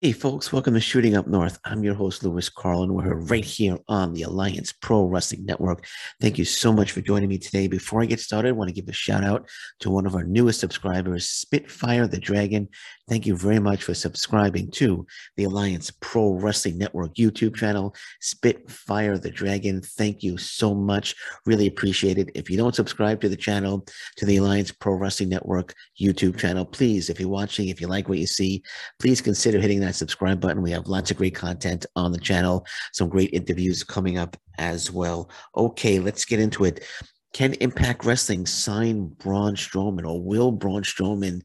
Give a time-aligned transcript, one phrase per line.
[0.00, 1.58] Hey, folks, welcome to Shooting Up North.
[1.64, 2.94] I'm your host, Lewis Carlin.
[2.94, 5.84] We're right here on the Alliance Pro Wrestling Network.
[6.20, 7.66] Thank you so much for joining me today.
[7.66, 9.48] Before I get started, I want to give a shout out
[9.80, 12.68] to one of our newest subscribers, Spitfire the Dragon.
[13.08, 15.04] Thank you very much for subscribing to
[15.36, 19.82] the Alliance Pro Wrestling Network YouTube channel, Spitfire the Dragon.
[19.82, 21.16] Thank you so much.
[21.44, 22.30] Really appreciate it.
[22.36, 23.84] If you don't subscribe to the channel,
[24.18, 28.08] to the Alliance Pro Wrestling Network YouTube channel, please, if you're watching, if you like
[28.08, 28.62] what you see,
[29.00, 30.62] please consider hitting that that subscribe button.
[30.62, 34.92] We have lots of great content on the channel, some great interviews coming up as
[34.92, 35.30] well.
[35.56, 36.84] Okay, let's get into it.
[37.32, 41.42] Can Impact Wrestling sign Braun Strowman or will Braun Strowman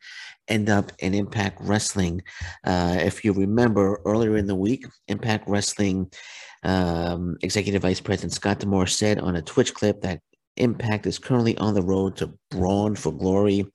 [0.48, 2.22] end up in Impact Wrestling?
[2.66, 6.12] Uh, if you remember earlier in the week, Impact Wrestling
[6.64, 10.22] um, Executive Vice President Scott D'Amore said on a Twitch clip that
[10.58, 13.66] Impact is currently on the road to Braun for Glory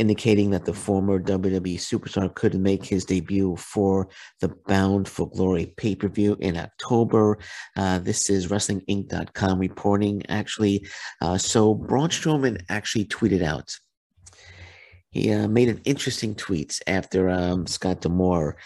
[0.00, 4.08] indicating that the former WWE superstar could make his debut for
[4.40, 7.38] the Bound for Glory pay per view in October.
[7.76, 10.86] Uh, this is WrestlingInc.com reporting, actually.
[11.20, 13.76] Uh, so Braun Strowman actually tweeted out.
[15.10, 18.56] He uh, made an interesting tweet after um, Scott D'Amore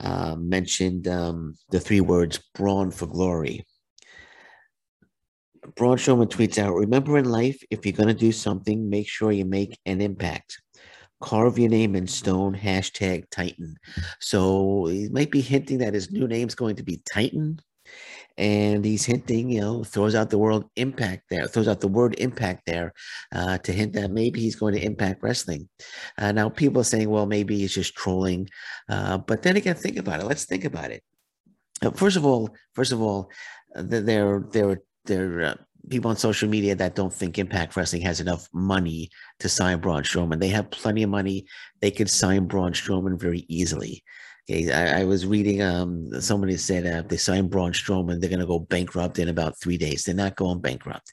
[0.00, 3.64] uh, mentioned um, the three words Braun for Glory.
[5.76, 9.32] Braun Strowman tweets out, remember in life, if you're going to do something, make sure
[9.32, 10.60] you make an impact
[11.22, 13.76] carve your name in stone, hashtag Titan.
[14.20, 17.60] So he might be hinting that his new name's going to be Titan.
[18.38, 22.14] And he's hinting, you know, throws out the word impact there, throws out the word
[22.18, 22.94] impact there
[23.34, 25.68] uh, to hint that maybe he's going to impact wrestling.
[26.16, 28.48] Uh, now, people are saying, well, maybe he's just trolling.
[28.88, 30.26] Uh, but then again, think about it.
[30.26, 31.02] Let's think about it.
[31.94, 33.30] First of all, first of all,
[33.74, 34.42] there,
[35.46, 35.54] uh,
[35.88, 40.02] people on social media that don't think Impact Wrestling has enough money to sign Braun
[40.02, 40.40] Strowman.
[40.40, 41.46] They have plenty of money.
[41.80, 44.02] They could sign Braun Strowman very easily.
[44.50, 48.30] Okay, I, I was reading um somebody said uh, if they sign Braun Strowman, they're
[48.30, 50.04] gonna go bankrupt in about three days.
[50.04, 51.12] They're not going bankrupt.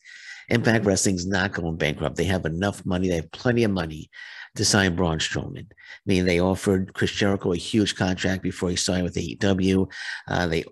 [0.50, 2.16] Impact Wrestling's not going bankrupt.
[2.16, 3.08] They have enough money.
[3.08, 4.10] They have plenty of money
[4.56, 5.68] to sign Braun Strowman.
[5.70, 5.76] I
[6.08, 9.92] mean, they offered Chris Jericho a huge contract before he signed with AEW.
[10.28, 10.64] Uh, they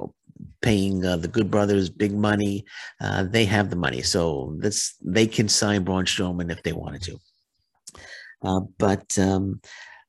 [0.68, 2.66] paying uh, the Good Brothers big money.
[3.00, 7.04] Uh, they have the money, so this they can sign Braun Strowman if they wanted
[7.04, 7.18] to.
[8.44, 9.62] Uh, but um,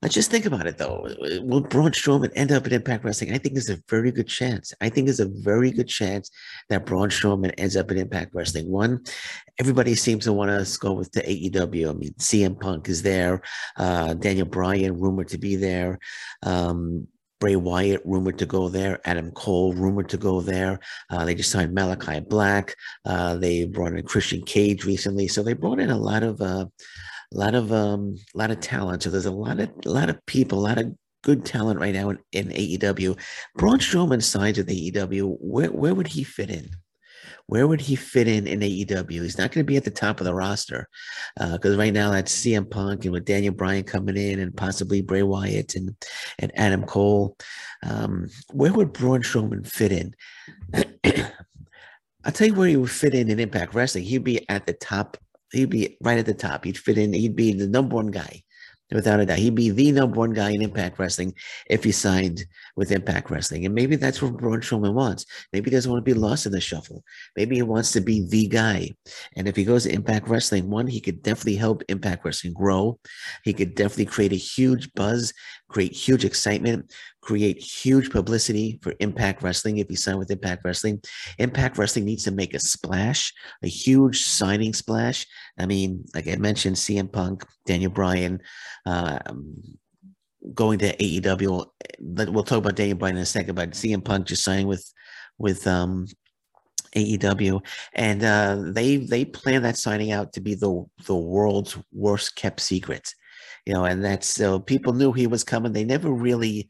[0.02, 1.06] let's just think about it, though.
[1.42, 3.32] Will Braun Strowman end up in Impact Wrestling?
[3.32, 4.72] I think there's a very good chance.
[4.80, 6.28] I think there's a very good chance
[6.70, 8.68] that Braun Strowman ends up in Impact Wrestling.
[8.68, 9.04] One,
[9.60, 11.90] everybody seems to want to go with the AEW.
[11.90, 13.42] I mean, CM Punk is there.
[13.76, 16.00] Uh, Daniel Bryan rumored to be there.
[16.42, 17.06] Um,
[17.40, 19.00] Bray Wyatt rumored to go there.
[19.04, 20.80] Adam Cole rumored to go there.
[21.10, 22.74] Uh, they just signed Malakai Black.
[23.04, 26.66] Uh, they brought in Christian Cage recently, so they brought in a lot of uh,
[27.32, 29.02] a lot of um, a lot of talent.
[29.02, 31.94] So there's a lot of a lot of people, a lot of good talent right
[31.94, 33.18] now in, in AEW.
[33.56, 35.36] Braun Strowman signs with AEW.
[35.40, 36.70] Where where would he fit in?
[37.48, 39.10] Where would he fit in in AEW?
[39.10, 40.86] He's not going to be at the top of the roster
[41.34, 45.00] because uh, right now that's CM Punk and with Daniel Bryan coming in and possibly
[45.00, 45.96] Bray Wyatt and
[46.38, 47.38] and Adam Cole.
[47.82, 50.14] Um, where would Braun Strowman fit in?
[52.24, 54.04] I'll tell you where he would fit in in Impact Wrestling.
[54.04, 55.16] He'd be at the top.
[55.50, 56.66] He'd be right at the top.
[56.66, 57.14] He'd fit in.
[57.14, 58.42] He'd be the number one guy
[58.92, 59.38] without a doubt.
[59.38, 61.34] He'd be the number one guy in Impact Wrestling
[61.68, 62.44] if he signed
[62.76, 63.66] with Impact Wrestling.
[63.66, 65.26] And maybe that's what Braun Strowman wants.
[65.52, 67.04] Maybe he doesn't want to be lost in the shuffle.
[67.36, 68.90] Maybe he wants to be the guy.
[69.36, 72.98] And if he goes to Impact Wrestling, one, he could definitely help Impact Wrestling grow.
[73.44, 75.32] He could definitely create a huge buzz,
[75.68, 81.00] create huge excitement, create huge publicity for Impact Wrestling if you sign with Impact Wrestling.
[81.38, 85.26] Impact Wrestling needs to make a splash, a huge signing splash.
[85.58, 88.40] I mean, like I mentioned, CM Punk, Daniel Bryan,
[88.86, 89.18] uh,
[90.54, 91.66] going to AEW.
[92.00, 94.92] We'll talk about Daniel Bryan in a second, but CM Punk just signing with
[95.38, 96.06] with um,
[96.96, 97.60] AEW,
[97.94, 102.60] and uh, they they plan that signing out to be the the world's worst kept
[102.60, 103.14] secret.
[103.66, 105.72] You know, and that's so people knew he was coming.
[105.72, 106.68] They never really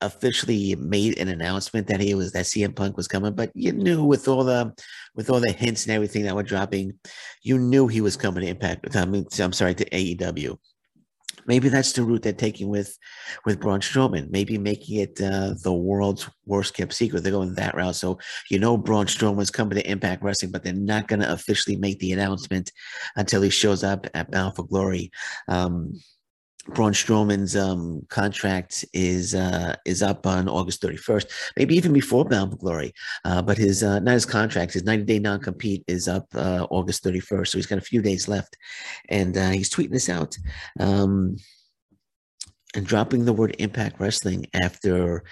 [0.00, 4.04] officially made an announcement that he was that CM Punk was coming, but you knew
[4.04, 4.72] with all the
[5.14, 6.92] with all the hints and everything that were dropping,
[7.42, 8.94] you knew he was coming to Impact.
[8.96, 10.56] I mean, I'm sorry to AEW.
[11.46, 12.96] Maybe that's the route they're taking with
[13.46, 14.30] with Braun Strowman.
[14.30, 17.22] Maybe making it uh, the world's worst kept secret.
[17.22, 17.96] They're going that route.
[17.96, 18.18] So
[18.50, 21.98] you know Braun Strowman's coming to Impact Wrestling, but they're not going to officially make
[22.00, 22.70] the announcement
[23.16, 25.10] until he shows up at Bound for Glory.
[25.48, 25.98] Um,
[26.74, 31.26] Braun Strowman's um, contract is uh, is up on August 31st,
[31.56, 32.92] maybe even before Bound for Glory.
[33.24, 36.66] Uh, but his uh, not his contract, his 90 day non compete is up uh,
[36.70, 38.56] August 31st, so he's got a few days left,
[39.08, 40.36] and uh, he's tweeting this out.
[40.78, 41.36] Um,
[42.74, 45.24] and dropping the word Impact Wrestling after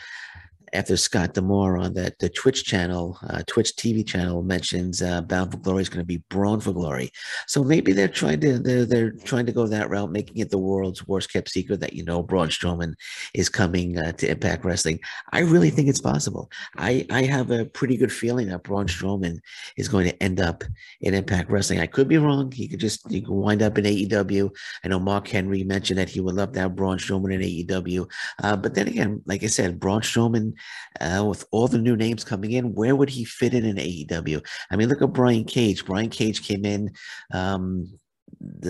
[0.73, 5.53] after Scott D'Amore on that the Twitch channel, uh, Twitch TV channel mentions uh, Bound
[5.53, 7.11] for Glory is going to be Braun for Glory.
[7.47, 10.59] So maybe they're trying to they're, they're trying to go that route, making it the
[10.59, 12.95] world's worst kept secret that you know Braun Strowman
[13.35, 15.01] is coming uh, to Impact Wrestling.
[15.33, 16.51] I really think it's possible.
[16.77, 19.39] I I have a pretty good feeling that Braun Strowman
[19.77, 20.65] is going to end up
[21.01, 21.81] in Impact Wrestling.
[21.81, 22.51] I could be wrong.
[22.51, 24.51] He could just he could wind up in AEW.
[24.85, 28.11] I know Mark Henry mentioned that he would love to have Braun Strowman in AEW,
[28.43, 30.56] uh, but then again, like I said, Braun Strowman
[31.01, 34.45] uh, with all the new names coming in, where would he fit in in AEW?
[34.71, 35.85] I mean, look at Brian Cage.
[35.85, 36.91] Brian Cage came in,
[37.33, 37.99] um,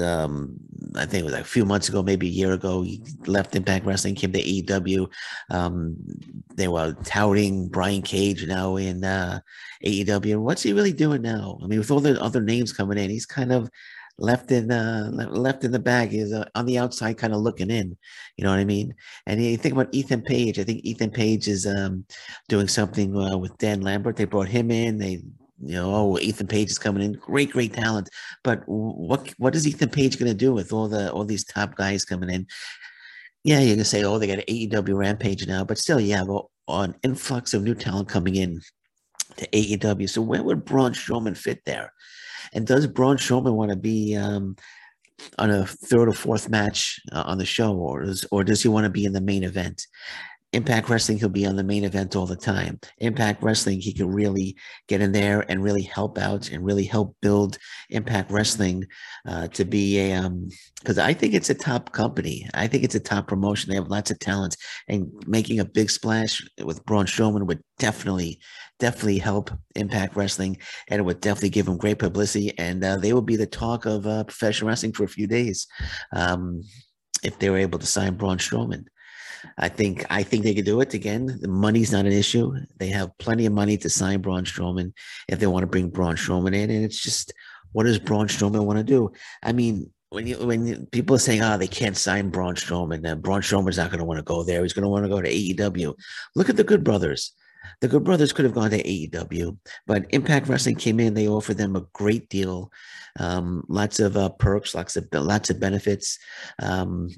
[0.00, 0.56] um,
[0.94, 2.82] I think it was like a few months ago, maybe a year ago.
[2.82, 5.10] He left Impact Wrestling, came to AEW.
[5.50, 5.96] Um,
[6.54, 9.40] they were touting Brian Cage now in uh,
[9.84, 10.40] AEW.
[10.40, 11.58] What's he really doing now?
[11.62, 13.70] I mean, with all the other names coming in, he's kind of
[14.18, 17.70] left in uh left in the bag is uh, on the outside kind of looking
[17.70, 17.96] in
[18.36, 18.94] you know what i mean?
[19.26, 22.04] And you think about ethan page i think ethan page is um
[22.48, 25.22] doing something uh, with dan lambert they brought him in they
[25.62, 28.08] you know oh ethan page is coming in great great talent.
[28.42, 31.76] But what what is ethan page going to do with all the all these top
[31.76, 32.46] guys coming in?
[33.44, 36.14] Yeah you're going to say oh they got an aew rampage now but still you
[36.14, 36.28] have
[36.68, 38.60] an influx of new talent coming in
[39.36, 41.92] to aew so where would braun strowman fit there
[42.52, 44.56] and does Braun Strowman want to be um,
[45.38, 48.84] on a third or fourth match uh, on the show, or or does he want
[48.84, 49.86] to be in the main event?
[50.52, 52.78] Impact Wrestling, he'll be on the main event all the time.
[52.98, 54.56] Impact Wrestling, he can really
[54.88, 57.58] get in there and really help out and really help build
[57.90, 58.86] Impact Wrestling
[59.28, 60.48] uh, to be a, um,
[60.80, 62.48] because I think it's a top company.
[62.54, 63.68] I think it's a top promotion.
[63.68, 64.56] They have lots of talent,
[64.88, 68.38] and making a big splash with Braun Strowman would definitely,
[68.78, 70.58] definitely help Impact Wrestling,
[70.88, 72.56] and it would definitely give them great publicity.
[72.56, 75.66] And uh, they will be the talk of uh, professional wrestling for a few days
[76.12, 76.62] um,
[77.22, 78.84] if they were able to sign Braun Strowman.
[79.58, 81.38] I think I think they could do it again.
[81.40, 82.54] The money's not an issue.
[82.78, 84.92] They have plenty of money to sign Braun Strowman
[85.28, 87.32] if they want to bring Braun Strowman in, and it's just
[87.72, 89.12] what does Braun Strowman want to do?
[89.42, 93.20] I mean, when you when people are saying, "Oh, they can't sign Braun Strowman," then
[93.20, 94.62] Braun Strowman's not going to want to go there.
[94.62, 95.94] He's going to want to go to AEW.
[96.34, 97.32] Look at the Good Brothers.
[97.80, 101.14] The Good Brothers could have gone to AEW, but Impact Wrestling came in.
[101.14, 102.70] They offered them a great deal,
[103.18, 106.18] um, lots of uh, perks, lots of lots of benefits.
[106.60, 107.10] Um,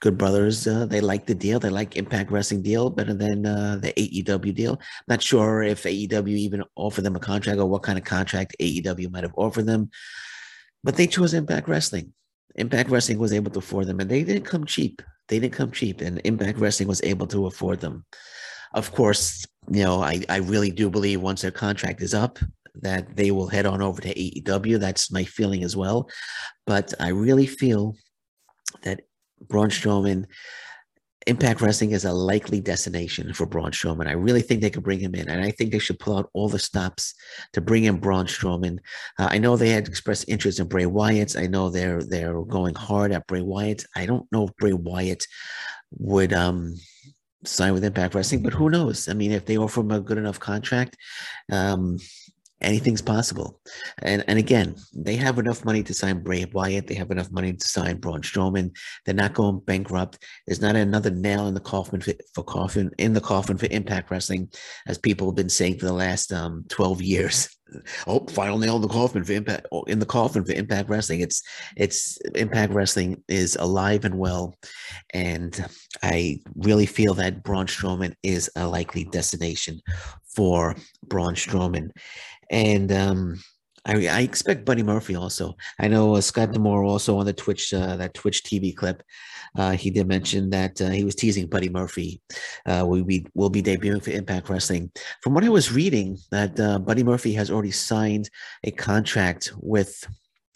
[0.00, 1.58] Good Brothers, uh, they like the deal.
[1.58, 4.80] They like Impact Wrestling deal better than uh, the AEW deal.
[5.08, 9.10] Not sure if AEW even offered them a contract or what kind of contract AEW
[9.10, 9.90] might have offered them,
[10.84, 12.12] but they chose Impact Wrestling.
[12.56, 15.00] Impact Wrestling was able to afford them, and they didn't come cheap.
[15.28, 18.04] They didn't come cheap, and Impact Wrestling was able to afford them.
[18.74, 22.38] Of course, you know, I, I really do believe once their contract is up,
[22.74, 24.78] that they will head on over to AEW.
[24.80, 26.08] That's my feeling as well.
[26.66, 27.94] But I really feel
[28.82, 29.02] that
[29.48, 30.26] Braun Strowman,
[31.26, 34.08] Impact Wrestling is a likely destination for Braun Strowman.
[34.08, 36.30] I really think they could bring him in, and I think they should pull out
[36.32, 37.14] all the stops
[37.52, 38.78] to bring in Braun Strowman.
[39.18, 41.36] Uh, I know they had expressed interest in Bray Wyatt.
[41.36, 43.84] I know they're they're going hard at Bray Wyatt.
[43.94, 45.24] I don't know if Bray Wyatt
[45.92, 46.74] would um
[47.44, 49.08] sign with Impact Wrestling, but who knows?
[49.08, 50.96] I mean, if they offer him a good enough contract,
[51.50, 51.98] um,
[52.62, 53.60] anything's possible.
[54.02, 56.86] And and again, they have enough money to sign Bray Wyatt.
[56.86, 58.74] They have enough money to sign Braun Strowman.
[59.04, 60.24] They're not going bankrupt.
[60.46, 64.10] There's not another nail in the coffin for, for coffin in the coffin for Impact
[64.10, 64.50] Wrestling,
[64.86, 67.48] as people have been saying for the last um, 12 years.
[68.06, 71.20] Oh, final nail in the coffin for Impact oh, in the coffin for Impact Wrestling.
[71.20, 71.42] It's
[71.74, 74.54] it's Impact Wrestling is alive and well,
[75.14, 75.64] and
[76.02, 79.80] I really feel that Braun Strowman is a likely destination
[80.34, 81.90] for Braun Strowman.
[82.50, 83.38] And um,
[83.84, 85.56] I, I, expect Buddy Murphy also.
[85.80, 89.02] I know uh, Scott D'Amore also on the Twitch uh, that Twitch TV clip.
[89.56, 92.20] Uh, he did mention that uh, he was teasing Buddy Murphy.
[92.64, 94.90] Uh, will be will be debuting for Impact Wrestling.
[95.20, 98.30] From what I was reading, that uh, Buddy Murphy has already signed
[98.64, 100.06] a contract with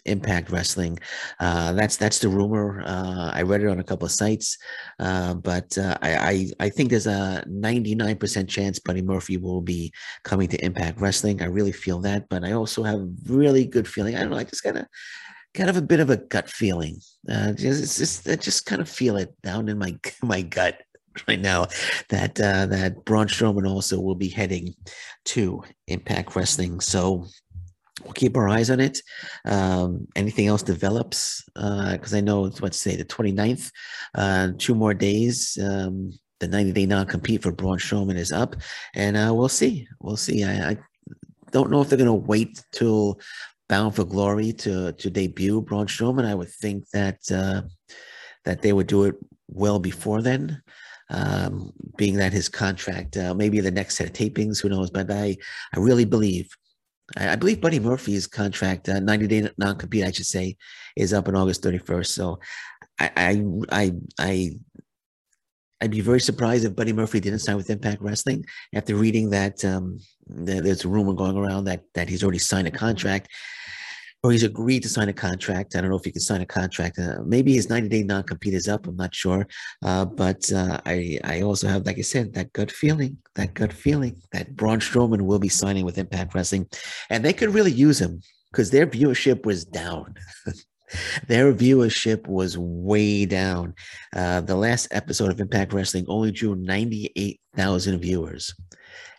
[0.07, 0.99] Impact Wrestling.
[1.41, 2.83] Uh, that's that's the rumor.
[2.85, 4.59] Uh, I read it on a couple of sites,
[4.99, 9.93] uh, but uh, I, I, I think there's a 99% chance Buddy Murphy will be
[10.25, 11.43] coming to Impact Wrestling.
[11.43, 14.17] I really feel that, but I also have really good feeling.
[14.17, 14.39] I don't know.
[14.39, 14.87] I just kind of
[15.55, 17.01] kind of a bit of a gut feeling.
[17.29, 20.83] Uh, just, just I just kind of feel it down in my my gut
[21.29, 21.67] right now
[22.11, 24.75] that uh, that Braun Strowman also will be heading
[25.27, 26.81] to Impact Wrestling.
[26.81, 27.27] So
[28.05, 29.01] we'll keep our eyes on it.
[29.45, 33.71] Um, anything else develops, because uh, I know it's what say the 29th,
[34.15, 35.59] uh, two more days.
[35.63, 38.57] Um, the 90 day non compete for Braun Strowman is up,
[38.95, 39.89] and uh, we'll see.
[40.01, 40.45] We'll see.
[40.45, 40.77] I, I
[41.51, 43.21] don't know if they're going to wait till
[43.69, 46.27] Bound for Glory to to debut Braun Strowman.
[46.27, 47.63] I would think that uh,
[48.45, 49.15] that they would do it
[49.49, 50.63] well before then.
[51.09, 54.91] Um, being that his contract, uh, maybe the next set of tapings, who knows?
[54.91, 55.37] But I,
[55.73, 56.51] I really believe
[57.17, 60.57] I, I believe Buddy Murphy's contract, uh, 90 day non compete, I should say,
[60.97, 62.07] is up on August 31st.
[62.07, 62.41] So
[62.99, 64.51] I, I, I, I,
[65.81, 68.45] I'd be very surprised if Buddy Murphy didn't sign with Impact Wrestling
[68.75, 72.71] after reading that um, there's a rumor going around that that he's already signed a
[72.71, 73.29] contract
[74.23, 75.77] or he's agreed to sign a contract.
[75.77, 76.99] I don't know if he can sign a contract.
[76.99, 78.87] Uh, maybe his 90 day non compete is up.
[78.87, 79.47] I'm not sure.
[79.85, 83.73] Uh, but uh, I, I also have, like I said, that gut feeling, that gut
[83.73, 86.69] feeling that Braun Strowman will be signing with Impact Wrestling.
[87.11, 88.21] And they could really use him
[88.51, 90.15] because their viewership was down.
[91.29, 93.75] their viewership was way down.
[94.15, 98.55] Uh, the last episode of Impact Wrestling only drew 98,000 viewers.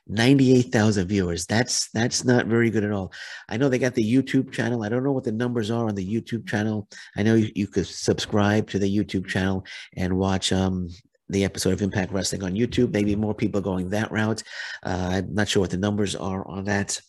[0.10, 1.46] 98,000 viewers.
[1.46, 3.12] That's that's not very good at all.
[3.50, 4.84] I know they got the YouTube channel.
[4.84, 6.88] I don't know what the numbers are on the YouTube channel.
[7.16, 10.90] I know you, you could subscribe to the YouTube channel and watch um
[11.30, 12.94] the episode of Impact Wrestling on YouTube.
[12.94, 14.44] Maybe more people going that route.
[14.84, 17.00] Uh, I'm not sure what the numbers are on that.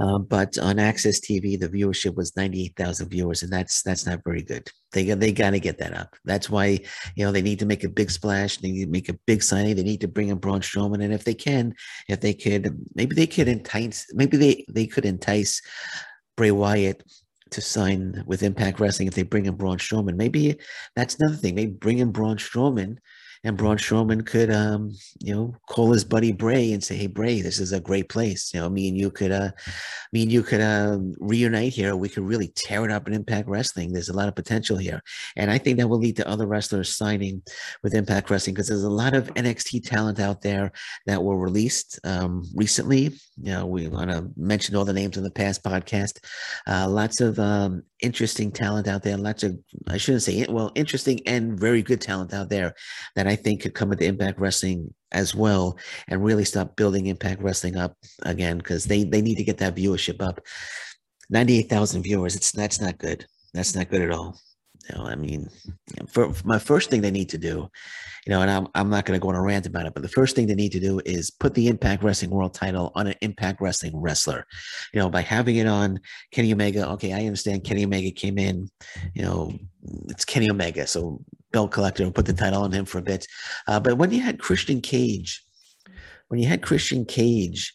[0.00, 4.42] Uh, but on AXS TV, the viewership was 98,000 viewers, and that's that's not very
[4.42, 4.70] good.
[4.92, 6.14] They they got to get that up.
[6.24, 6.80] That's why
[7.16, 8.58] you know they need to make a big splash.
[8.58, 9.74] They need to make a big signing.
[9.74, 11.74] They need to bring in Braun Strowman, and if they can,
[12.08, 14.06] if they could, maybe they could entice.
[14.14, 15.60] Maybe they they could entice
[16.36, 17.02] Bray Wyatt
[17.50, 20.16] to sign with Impact Wrestling if they bring in Braun Strowman.
[20.16, 20.58] Maybe
[20.94, 21.54] that's another thing.
[21.54, 22.98] Maybe bring in Braun Strowman
[23.44, 27.40] and Braun Strowman could, um, you know, call his buddy Bray and say, "Hey, Bray,
[27.40, 28.52] this is a great place.
[28.52, 29.50] You know, me and you could, uh,
[30.12, 31.96] me and you could uh, reunite here.
[31.96, 33.92] We could really tear it up in Impact Wrestling.
[33.92, 35.02] There's a lot of potential here,
[35.36, 37.42] and I think that will lead to other wrestlers signing
[37.82, 40.72] with Impact Wrestling because there's a lot of NXT talent out there
[41.06, 43.14] that were released um, recently.
[43.40, 46.18] You know, we want to mention all the names in the past podcast.
[46.66, 49.16] Uh, lots of um, interesting talent out there.
[49.16, 52.74] Lots of, I shouldn't say, well, interesting and very good talent out there
[53.16, 57.42] that I think could come into Impact Wrestling as well and really start building Impact
[57.42, 60.40] Wrestling up again because they they need to get that viewership up.
[61.30, 62.36] Ninety eight thousand viewers.
[62.36, 63.26] It's that's not good.
[63.54, 64.38] That's not good at all.
[64.88, 65.48] You know, I mean,
[66.08, 67.68] for, for my first thing they need to do,
[68.26, 70.02] you know, and I'm I'm not going to go on a rant about it, but
[70.02, 73.06] the first thing they need to do is put the Impact Wrestling World Title on
[73.06, 74.46] an Impact Wrestling wrestler.
[74.92, 76.00] You know, by having it on
[76.32, 76.88] Kenny Omega.
[76.90, 78.68] Okay, I understand Kenny Omega came in.
[79.14, 79.52] You know,
[80.08, 83.26] it's Kenny Omega, so belt collector and put the title on him for a bit.
[83.66, 85.42] Uh, but when you had Christian Cage,
[86.28, 87.74] when you had Christian Cage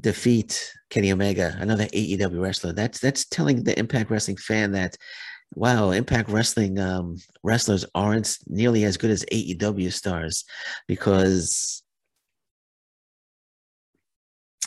[0.00, 4.96] defeat Kenny Omega, another AEW wrestler, that's that's telling the Impact Wrestling fan that
[5.54, 10.44] wow, Impact Wrestling um, wrestlers aren't nearly as good as AEW stars
[10.86, 11.82] because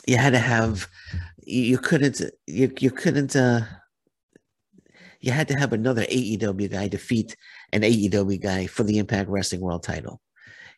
[0.05, 0.87] you had to have
[1.45, 3.61] you couldn't you you couldn't uh
[5.19, 7.35] you had to have another AEW guy defeat
[7.73, 10.21] an AEW guy for the Impact Wrestling World Title.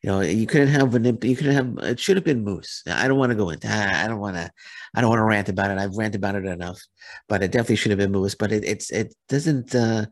[0.02, 2.84] You know, you couldn't have an you couldn't have it should have been Moose.
[2.88, 4.52] I don't want to go into I don't want to
[4.96, 5.78] I don't want to rant about it.
[5.78, 6.80] I've ranted about it enough,
[7.28, 8.36] but it definitely should have been Moose.
[8.36, 10.06] But it, it's it doesn't uh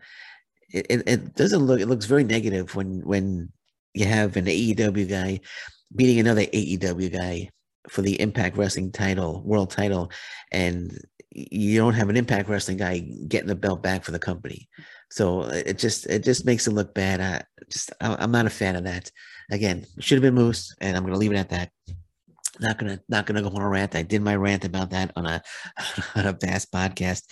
[0.70, 3.52] it, it doesn't look it looks very negative when when
[3.94, 5.40] you have an AEW guy
[5.96, 7.50] beating another AEW guy
[7.88, 10.12] for the Impact Wrestling title, world title,
[10.52, 10.98] and
[11.32, 14.68] you don't have an Impact Wrestling guy getting the belt back for the company.
[15.14, 17.22] So it just it just makes it look bad.
[17.22, 19.12] I just I'm not a fan of that.
[19.52, 21.70] Again, should have been Moose, and I'm to leave it at that.
[22.60, 23.94] Not gonna not gonna go on a rant.
[23.94, 25.44] I did my rant about that on a
[26.16, 27.26] on a past podcast.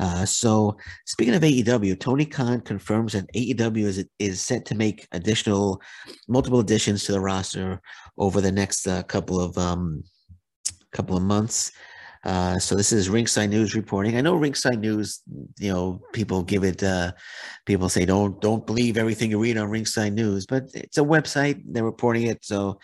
[0.00, 5.06] Uh, so speaking of AEW, Tony Khan confirms that AEW is is set to make
[5.12, 5.80] additional
[6.26, 7.80] multiple additions to the roster
[8.18, 10.02] over the next uh, couple of um
[10.90, 11.70] couple of months.
[12.24, 14.16] Uh, so this is Ringside News reporting.
[14.16, 15.22] I know Ringside News,
[15.58, 16.82] you know, people give it.
[16.82, 17.12] Uh,
[17.64, 21.62] people say don't don't believe everything you read on Ringside News, but it's a website.
[21.66, 22.78] They're reporting it, so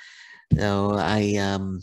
[0.51, 1.81] you know, I um,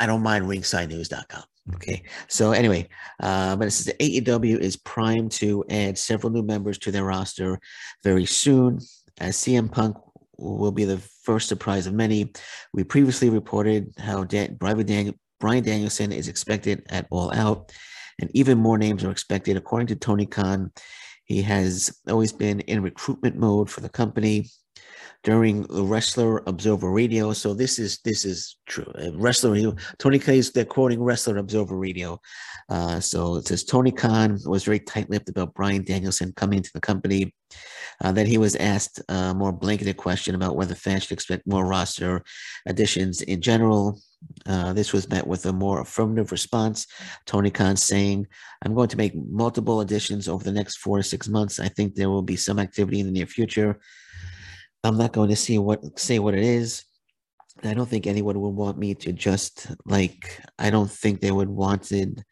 [0.00, 1.44] I don't mind RingsideNews.com.
[1.74, 2.88] Okay, so anyway,
[3.20, 7.60] uh, but it says AEW is primed to add several new members to their roster
[8.02, 8.80] very soon.
[9.20, 9.96] As CM Punk
[10.38, 12.32] will be the first surprise of many.
[12.72, 17.72] We previously reported how Dan- Bryan, Danielson is expected at All Out,
[18.20, 19.56] and even more names are expected.
[19.56, 20.72] According to Tony Khan,
[21.24, 24.48] he has always been in recruitment mode for the company
[25.24, 27.32] during the Wrestler Observer Radio.
[27.32, 28.90] So this is this is true.
[28.94, 32.20] Uh, Wrestler Tony Khan is they're quoting Wrestler Observer Radio.
[32.68, 36.80] Uh, so it says Tony Khan was very tight-lipped about Bryan Danielson coming to the
[36.80, 37.34] company.
[38.02, 41.66] Uh, then he was asked a more blanketed question about whether fans should expect more
[41.66, 42.22] roster
[42.66, 44.00] additions in general.
[44.46, 46.86] Uh, this was met with a more affirmative response.
[47.26, 48.26] Tony Khan saying,
[48.64, 51.60] I'm going to make multiple additions over the next four to six months.
[51.60, 53.78] I think there will be some activity in the near future.
[54.84, 56.84] I'm not going to see what say what it is.
[57.64, 61.48] I don't think anyone would want me to just like I don't think they would
[61.48, 62.24] wanted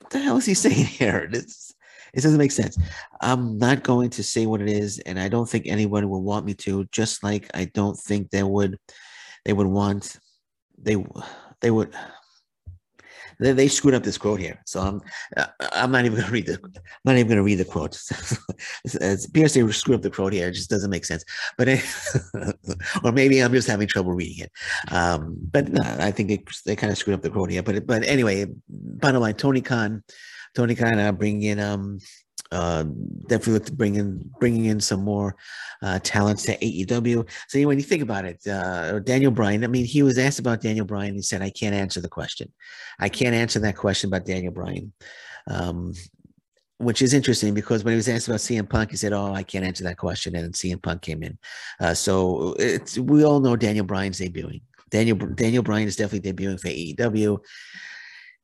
[0.00, 1.28] what the hell is he saying here?
[1.30, 1.72] This
[2.12, 2.76] it doesn't make sense.
[3.20, 6.44] I'm not going to say what it is, and I don't think anyone would want
[6.44, 6.84] me to.
[6.90, 8.78] Just like I don't think they would,
[9.44, 10.16] they would want,
[10.76, 10.96] they,
[11.60, 11.94] they would.
[13.40, 15.00] They, they screwed up this quote here, so I'm
[15.72, 17.94] I'm not even going to read the I'm not even going to read the quote.
[18.84, 20.48] it's, appears they screwed up the quote here.
[20.48, 21.24] It just doesn't make sense.
[21.56, 21.84] But it,
[23.04, 24.52] or maybe I'm just having trouble reading it.
[24.92, 27.62] Um, but no, I think they, they kind of screwed up the quote here.
[27.62, 30.04] But but anyway, bottom line, Tony Khan
[30.54, 31.98] Tony Khan uh, bringing in um
[32.52, 32.84] uh,
[33.28, 35.36] definitely look to bring in bringing in some more
[35.82, 37.28] uh, talents to AEW.
[37.48, 39.64] So when you think about it, uh, Daniel Bryan.
[39.64, 41.14] I mean, he was asked about Daniel Bryan.
[41.14, 42.52] He said, "I can't answer the question.
[42.98, 44.92] I can't answer that question about Daniel Bryan."
[45.46, 45.94] Um,
[46.78, 49.42] which is interesting because when he was asked about CM Punk, he said, "Oh, I
[49.42, 51.38] can't answer that question," and CM Punk came in.
[51.78, 54.62] Uh, so it's we all know Daniel Bryan's debuting.
[54.90, 57.38] Daniel Daniel Bryan is definitely debuting for AEW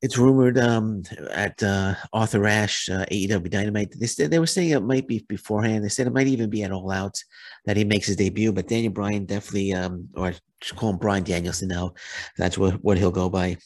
[0.07, 3.93] it's rumored um, at uh, Arthur Ashe, uh, AEW Dynamite.
[3.99, 5.85] They said they were saying it might be beforehand.
[5.85, 7.19] They said it might even be at All Out
[7.65, 8.53] that he makes his debut.
[8.53, 10.33] But Daniel Bryan definitely, um, or
[10.77, 11.95] call him Bryan Danielson now.
[12.39, 13.57] That's what what he'll go by.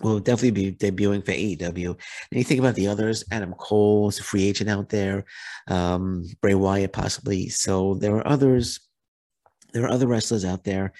[0.00, 1.90] Will definitely be debuting for AEW.
[1.90, 5.24] And you think about the others, Adam Cole is a free agent out there,
[5.68, 7.48] um, Bray Wyatt possibly.
[7.48, 8.80] So there are others.
[9.72, 10.92] There are other wrestlers out there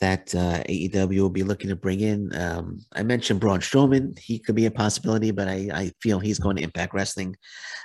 [0.00, 2.34] that uh, AEW will be looking to bring in.
[2.36, 6.38] Um, I mentioned Braun Strowman; he could be a possibility, but I, I feel he's
[6.38, 7.36] going to Impact Wrestling.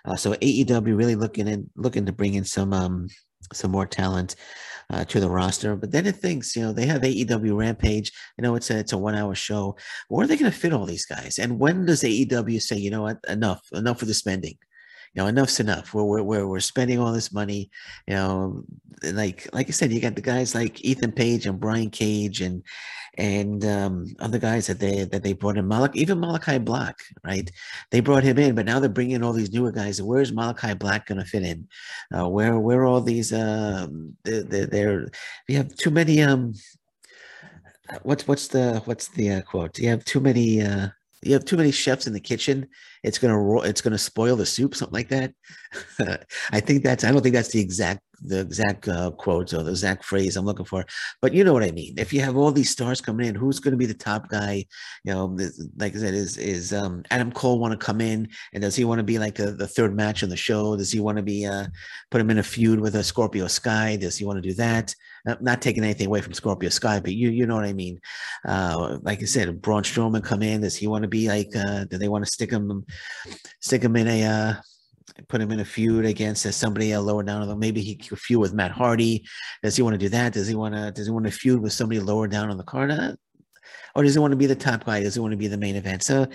[0.06, 3.08] Uh, so AEW really looking in looking to bring in some um,
[3.52, 4.36] some more talent
[4.90, 5.76] uh, to the roster.
[5.76, 8.12] But then it thinks, you know, they have AEW Rampage.
[8.38, 9.76] You know, it's a it's a one hour show.
[10.08, 11.40] Where are they going to fit all these guys?
[11.40, 14.58] And when does AEW say, you know what, enough, enough of the spending?
[15.14, 15.94] You know, enough's enough.
[15.94, 17.70] We're, we're, we're spending all this money,
[18.08, 18.64] you know,
[19.04, 22.64] like, like I said, you got the guys like Ethan Page and Brian Cage and,
[23.20, 27.52] and um, other guys that they, that they brought in Malakai, even Malakai Black, right?
[27.92, 30.02] They brought him in, but now they're bringing all these newer guys.
[30.02, 31.68] Where's Malakai Black going to fit in?
[32.12, 35.12] Uh, where, where are all these, um, they're, they're,
[35.48, 36.54] we have too many, um,
[38.02, 39.78] what's, what's the, what's the uh, quote?
[39.78, 40.88] You have too many, uh,
[41.22, 42.68] you have too many chefs in the kitchen
[43.04, 45.34] it's gonna it's gonna spoil the soup something like that
[46.52, 49.72] i think that's i don't think that's the exact the exact uh, quote or the
[49.72, 50.86] exact phrase i'm looking for
[51.22, 53.60] but you know what i mean if you have all these stars coming in who's
[53.60, 54.66] going to be the top guy
[55.04, 55.38] you know
[55.78, 58.86] like i said is is um, adam cole want to come in and does he
[58.86, 61.24] want to be like a, the third match on the show does he want to
[61.24, 61.66] be uh
[62.12, 64.96] put him in a feud with a scorpio sky does he want to do that
[65.40, 68.00] not taking anything away from Scorpio Sky, but you you know what I mean.
[68.46, 70.62] Uh, like I said, Braun Strowman come in.
[70.62, 71.56] Does he want to be like?
[71.56, 72.86] Uh, do they want to stick him
[73.60, 74.54] stick him in a uh,
[75.28, 77.48] put him in a feud against uh, somebody lower down?
[77.48, 79.26] the maybe he could feud with Matt Hardy.
[79.62, 80.34] Does he want to do that?
[80.34, 80.92] Does he want to?
[80.92, 82.92] Does he want to feud with somebody lower down on the card?
[82.92, 83.14] Uh,
[83.96, 85.02] or does he want to be the top guy?
[85.02, 86.04] Does he want to be the main event?
[86.04, 86.28] So,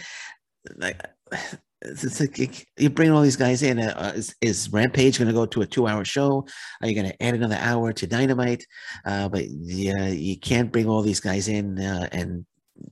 [0.77, 1.01] like,
[1.83, 3.79] it's like you bring all these guys in.
[3.79, 6.47] Uh is, is, Rampage going to go to a two-hour show?
[6.83, 8.67] Are you going to add another hour to Dynamite?
[9.05, 12.45] Uh, but yeah, you can't bring all these guys in uh, and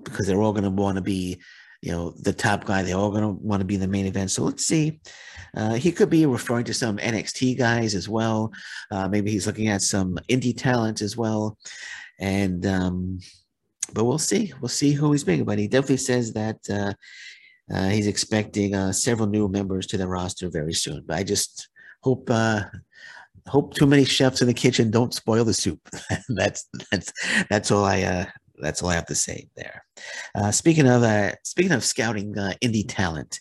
[0.04, 1.40] because they're all going to want to be,
[1.82, 2.82] you know, the top guy.
[2.82, 4.30] They're all going to want to be in the main event.
[4.30, 5.00] So let's see.
[5.56, 8.52] Uh, he could be referring to some NXT guys as well.
[8.90, 11.58] Uh, maybe he's looking at some indie talent as well,
[12.18, 12.64] and.
[12.66, 13.20] Um,
[13.94, 14.52] but we'll see.
[14.60, 15.44] We'll see who he's bringing.
[15.44, 16.58] But he definitely says that
[17.72, 21.04] uh, he's expecting uh, several new members to the roster very soon.
[21.06, 21.68] But I just
[22.02, 22.62] hope uh,
[23.46, 25.80] hope too many chefs in the kitchen don't spoil the soup.
[26.28, 27.12] that's that's
[27.48, 28.24] that's all I uh,
[28.58, 29.84] that's all I have to say there.
[30.34, 33.40] Uh, speaking of uh, speaking of scouting uh, indie talent,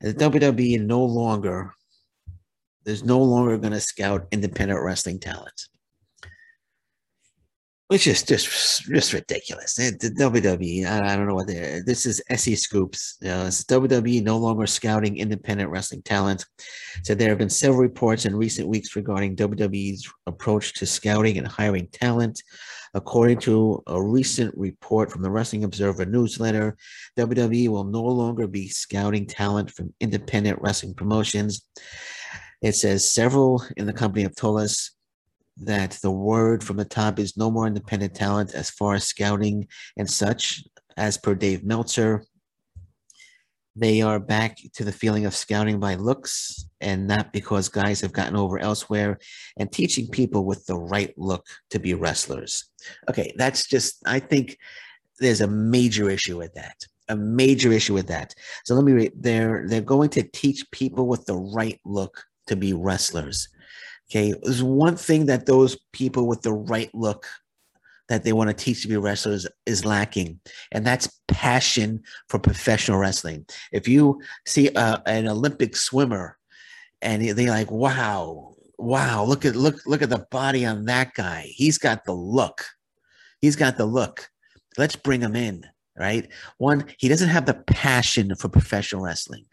[0.00, 1.72] the WWE no longer
[2.84, 5.68] there's no longer going to scout independent wrestling talent
[7.88, 9.74] which is just just ridiculous.
[9.74, 13.16] The WWE, I, I don't know what they This is SE Scoops.
[13.22, 16.44] You know, it's WWE no longer scouting independent wrestling talent.
[17.02, 21.48] So there have been several reports in recent weeks regarding WWE's approach to scouting and
[21.48, 22.42] hiring talent.
[22.94, 26.76] According to a recent report from the Wrestling Observer newsletter,
[27.18, 31.62] WWE will no longer be scouting talent from independent wrestling promotions.
[32.60, 34.90] It says several in the company have told us
[35.62, 39.66] that the word from the top is no more independent talent as far as scouting
[39.96, 40.64] and such,
[40.96, 42.24] as per Dave Meltzer.
[43.76, 48.12] They are back to the feeling of scouting by looks and not because guys have
[48.12, 49.18] gotten over elsewhere
[49.56, 52.64] and teaching people with the right look to be wrestlers.
[53.08, 54.58] Okay, that's just, I think
[55.20, 56.76] there's a major issue with that.
[57.08, 58.34] A major issue with that.
[58.64, 59.12] So let me read.
[59.16, 63.48] They're they're going to teach people with the right look to be wrestlers.
[64.10, 67.26] Okay, there's one thing that those people with the right look
[68.08, 70.40] that they want to teach to be wrestlers is lacking,
[70.72, 73.44] and that's passion for professional wrestling.
[73.70, 76.38] If you see a, an Olympic swimmer
[77.02, 81.46] and they're like, wow, wow, look at look look at the body on that guy.
[81.54, 82.64] He's got the look.
[83.40, 84.28] He's got the look.
[84.78, 85.64] Let's bring him in,
[85.98, 86.28] right?
[86.56, 89.44] One, he doesn't have the passion for professional wrestling.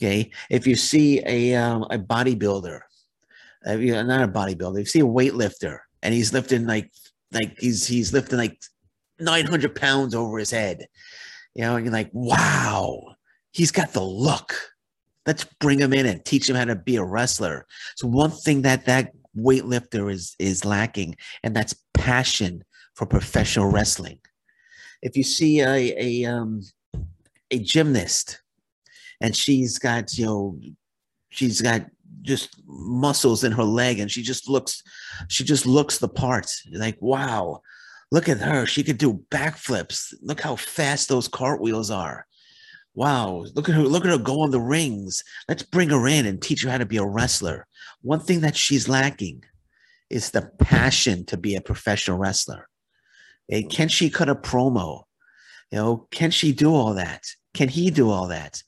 [0.00, 2.80] Okay, if you see a um, a bodybuilder,
[3.66, 6.90] uh, not a bodybuilder, you see a weightlifter and he's lifting like
[7.32, 8.60] like he's he's lifting like
[9.18, 10.86] 900 pounds over his head.
[11.54, 13.16] You know and you're like wow
[13.52, 14.54] he's got the look.
[15.26, 17.66] Let's bring him in and teach him how to be a wrestler.
[17.96, 24.18] So one thing that that weightlifter is is lacking and that's passion for professional wrestling.
[25.02, 26.62] If you see a a um
[27.50, 28.42] a gymnast
[29.20, 30.60] and she's got you know
[31.30, 31.86] she's got
[32.22, 34.82] just muscles in her leg and she just looks
[35.28, 36.50] she just looks the part.
[36.72, 37.62] Like wow
[38.12, 38.66] look at her.
[38.66, 40.12] She could do backflips.
[40.20, 42.26] Look how fast those cartwheels are.
[42.94, 45.22] Wow look at her look at her go on the rings.
[45.48, 47.66] Let's bring her in and teach her how to be a wrestler.
[48.02, 49.44] One thing that she's lacking
[50.08, 52.68] is the passion to be a professional wrestler.
[53.48, 55.04] And can she cut a promo?
[55.70, 57.24] You know can she do all that?
[57.54, 58.62] Can he do all that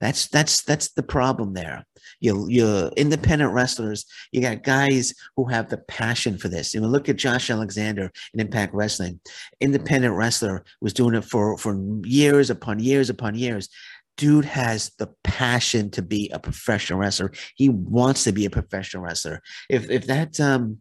[0.00, 1.84] that's that's that's the problem there
[2.20, 4.06] you you independent wrestlers.
[4.32, 6.74] You got guys who have the passion for this.
[6.74, 9.20] You look at Josh Alexander in Impact Wrestling,
[9.60, 13.68] independent wrestler was doing it for for years upon years upon years.
[14.16, 17.32] Dude has the passion to be a professional wrestler.
[17.56, 19.42] He wants to be a professional wrestler.
[19.68, 20.80] If if that um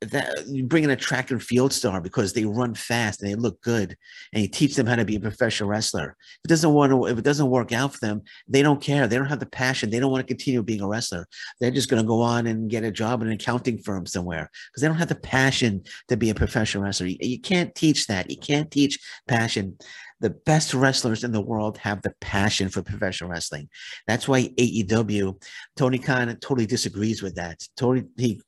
[0.00, 3.34] that you bring in a track and field star because they run fast and they
[3.34, 3.96] look good
[4.32, 6.16] and you teach them how to be a professional wrestler.
[6.20, 9.06] If it doesn't want to if it doesn't work out for them they don't care.
[9.06, 9.90] They don't have the passion.
[9.90, 11.26] They don't want to continue being a wrestler.
[11.60, 14.50] They're just going to go on and get a job in an accounting firm somewhere
[14.70, 17.06] because they don't have the passion to be a professional wrestler.
[17.06, 18.30] You, you can't teach that.
[18.30, 19.78] You can't teach passion
[20.20, 23.68] the best wrestlers in the world have the passion for professional wrestling.
[24.06, 25.42] That's why AEW,
[25.76, 27.62] Tony Khan totally disagrees with that.
[27.76, 28.40] Tony he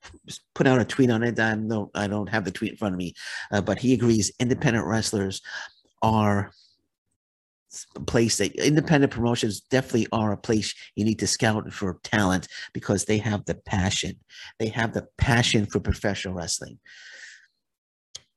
[0.54, 1.38] put out a tweet on it.
[1.38, 3.14] I don't I don't have the tweet in front of me,
[3.52, 5.42] uh, but he agrees independent wrestlers
[6.02, 6.52] are
[7.96, 12.48] a place that independent promotions definitely are a place you need to scout for talent
[12.72, 14.16] because they have the passion.
[14.58, 16.78] They have the passion for professional wrestling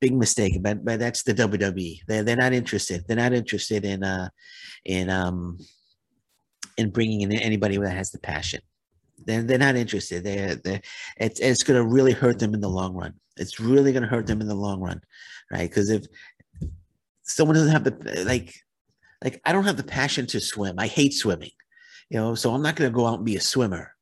[0.02, 2.00] big mistake, but but that's the WWE.
[2.08, 3.06] They're they're not interested.
[3.08, 4.30] They're not interested in uh
[4.84, 5.60] in um
[6.78, 8.62] in bringing in anybody that has the passion.
[9.26, 10.24] They're they're not interested.
[10.24, 10.82] They're they
[11.18, 13.14] it's it's going to really hurt them in the long run.
[13.38, 15.02] It's really going to hurt them in the long run,
[15.52, 15.70] right?
[15.70, 16.06] Because if
[17.24, 18.54] someone doesn't have the like
[19.24, 20.76] like I don't have the passion to swim.
[20.78, 21.52] I hate swimming,
[22.10, 22.36] you know.
[22.36, 23.94] So I'm not going to go out and be a swimmer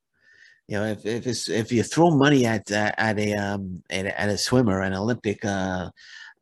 [0.69, 4.05] you know, if if it's if you throw money at uh, at a um at,
[4.05, 5.89] at, a swimmer, an Olympic uh,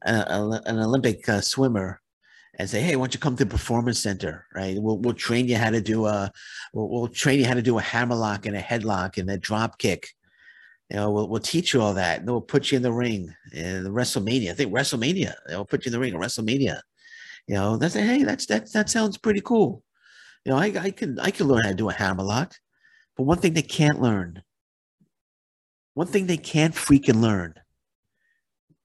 [0.05, 2.01] a, an Olympic uh, swimmer,
[2.59, 4.75] and say, hey, why don't you come to the performance center, right?
[4.77, 6.29] We'll we'll train you how to do a
[6.73, 9.77] we'll, we'll train you how to do a hammerlock and a headlock and a drop
[9.77, 10.09] kick.
[10.89, 12.19] You know, we'll, we'll teach you all that.
[12.19, 14.51] And we'll put you in the ring in the WrestleMania.
[14.51, 15.35] I think WrestleMania.
[15.47, 16.81] They'll put you in the ring at WrestleMania.
[17.47, 19.83] You know, that's hey, that's that that sounds pretty cool.
[20.43, 22.55] You know, I I can I can learn how to do a hammerlock.
[23.17, 24.43] But one thing they can't learn,
[25.95, 27.55] one thing they can't freaking learn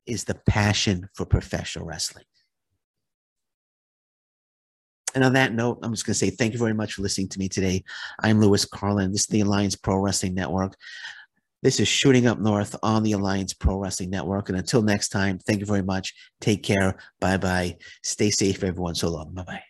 [0.06, 2.24] is the passion for professional wrestling.
[5.14, 7.28] And on that note, I'm just going to say thank you very much for listening
[7.28, 7.84] to me today.
[8.22, 9.12] I'm Lewis Carlin.
[9.12, 10.74] This is the Alliance Pro Wrestling Network.
[11.62, 14.48] This is Shooting Up North on the Alliance Pro Wrestling Network.
[14.48, 16.14] And until next time, thank you very much.
[16.40, 16.96] Take care.
[17.20, 17.76] Bye bye.
[18.02, 18.94] Stay safe, everyone.
[18.94, 19.34] So long.
[19.34, 19.62] Bye bye.